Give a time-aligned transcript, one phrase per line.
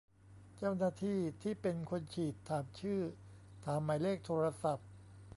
[0.57, 3.01] เจ้าหน้าที่ที่เป็นคนฉีด ถามชื่อ
[3.65, 4.87] ถามหมายเลขโทรศัพท์